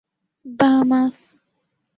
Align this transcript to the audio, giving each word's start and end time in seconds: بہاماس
بہاماس 0.45 1.17